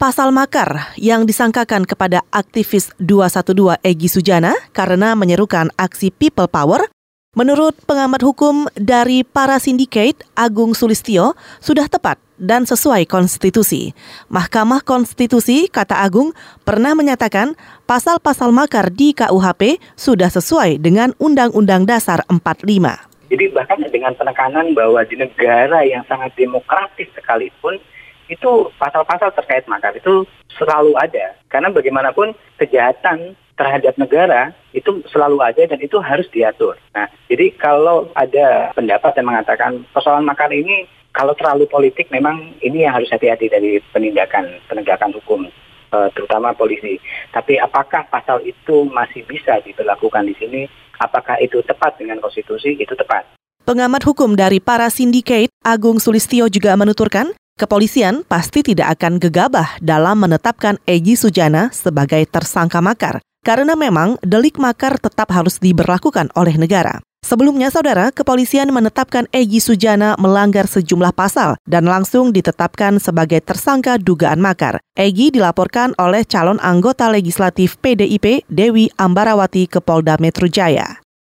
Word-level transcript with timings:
pasal 0.00 0.32
makar 0.32 0.96
yang 0.96 1.28
disangkakan 1.28 1.84
kepada 1.84 2.24
aktivis 2.32 2.88
212 2.96 3.84
Egi 3.84 4.08
Sujana 4.08 4.56
karena 4.72 5.12
menyerukan 5.12 5.68
aksi 5.76 6.08
People 6.08 6.48
Power 6.48 6.88
Menurut 7.30 7.78
pengamat 7.86 8.26
hukum 8.26 8.66
dari 8.74 9.22
para 9.22 9.62
sindikat, 9.62 10.18
Agung 10.34 10.74
Sulistio 10.74 11.38
sudah 11.62 11.86
tepat 11.86 12.18
dan 12.42 12.66
sesuai 12.66 13.06
konstitusi. 13.06 13.94
Mahkamah 14.26 14.82
Konstitusi, 14.82 15.70
kata 15.70 16.02
Agung, 16.02 16.34
pernah 16.66 16.90
menyatakan 16.98 17.54
pasal-pasal 17.86 18.50
makar 18.50 18.90
di 18.90 19.14
KUHP 19.14 19.78
sudah 19.94 20.26
sesuai 20.26 20.82
dengan 20.82 21.14
Undang-Undang 21.22 21.86
Dasar 21.86 22.26
45. 22.26 22.66
Jadi 23.30 23.44
bahkan 23.54 23.78
dengan 23.94 24.10
penekanan 24.18 24.74
bahwa 24.74 24.98
di 25.06 25.14
negara 25.14 25.86
yang 25.86 26.02
sangat 26.10 26.34
demokratis 26.34 27.06
sekalipun, 27.14 27.78
itu 28.30 28.70
pasal-pasal 28.78 29.34
terkait 29.34 29.66
makar 29.66 29.92
itu 29.98 30.22
selalu 30.54 30.94
ada. 30.96 31.34
Karena 31.50 31.74
bagaimanapun 31.74 32.32
kejahatan 32.62 33.34
terhadap 33.58 33.92
negara 34.00 34.56
itu 34.72 35.04
selalu 35.12 35.44
ada 35.44 35.62
dan 35.68 35.76
itu 35.84 36.00
harus 36.00 36.24
diatur. 36.32 36.78
Nah, 36.96 37.10
jadi 37.28 37.52
kalau 37.60 38.08
ada 38.16 38.72
pendapat 38.72 39.20
yang 39.20 39.28
mengatakan 39.28 39.84
persoalan 39.92 40.24
makar 40.24 40.48
ini 40.48 40.88
kalau 41.12 41.36
terlalu 41.36 41.66
politik 41.68 42.08
memang 42.08 42.54
ini 42.64 42.86
yang 42.86 42.96
harus 42.96 43.10
hati-hati 43.12 43.50
dari 43.50 43.82
penindakan 43.92 44.62
penegakan 44.70 45.12
hukum 45.12 45.44
eh, 45.92 46.08
terutama 46.16 46.56
polisi. 46.56 46.96
Tapi 47.34 47.60
apakah 47.60 48.08
pasal 48.08 48.40
itu 48.46 48.88
masih 48.88 49.26
bisa 49.28 49.60
diberlakukan 49.60 50.24
di 50.24 50.34
sini? 50.40 50.62
Apakah 50.96 51.36
itu 51.42 51.60
tepat 51.64 52.00
dengan 52.00 52.22
konstitusi? 52.22 52.76
Itu 52.80 52.96
tepat. 52.96 53.28
Pengamat 53.64 54.02
hukum 54.08 54.40
dari 54.40 54.56
para 54.56 54.88
sindikat 54.88 55.52
Agung 55.60 56.00
Sulistio 56.00 56.48
juga 56.48 56.72
menuturkan 56.80 57.36
Kepolisian 57.60 58.24
pasti 58.24 58.64
tidak 58.64 58.96
akan 58.96 59.20
gegabah 59.20 59.76
dalam 59.84 60.24
menetapkan 60.24 60.80
Egi 60.88 61.12
Sujana 61.12 61.68
sebagai 61.76 62.24
tersangka 62.24 62.80
makar, 62.80 63.20
karena 63.44 63.76
memang 63.76 64.16
delik 64.24 64.56
makar 64.56 64.96
tetap 64.96 65.28
harus 65.28 65.60
diberlakukan 65.60 66.32
oleh 66.32 66.56
negara. 66.56 67.04
Sebelumnya, 67.20 67.68
saudara, 67.68 68.16
kepolisian 68.16 68.72
menetapkan 68.72 69.28
Egi 69.28 69.60
Sujana 69.60 70.16
melanggar 70.16 70.64
sejumlah 70.72 71.12
pasal 71.12 71.60
dan 71.68 71.84
langsung 71.84 72.32
ditetapkan 72.32 72.96
sebagai 72.96 73.44
tersangka 73.44 74.00
dugaan 74.00 74.40
makar. 74.40 74.80
Egi 74.96 75.28
dilaporkan 75.28 75.92
oleh 76.00 76.24
calon 76.24 76.56
anggota 76.64 77.12
legislatif 77.12 77.76
PDIP 77.84 78.48
Dewi 78.48 78.88
Ambarawati 78.96 79.68
ke 79.68 79.84
Polda 79.84 80.16
Metro 80.16 80.48
Jaya. 80.48 80.99